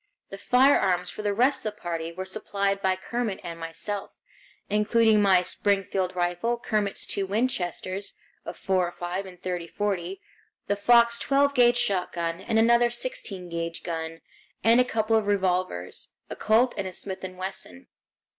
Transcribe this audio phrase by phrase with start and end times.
[0.31, 4.17] The firearms for the rest of the party were supplied by Kermit and myself,
[4.67, 10.19] including my Springfield rifle, Kermit's two Winchesters, a 405 and 30 40,
[10.65, 14.21] the Fox 12 gauge shotgun, and another 16 gauge gun,
[14.63, 17.85] and a couple of revolvers, a Colt and a Smith & Wesson.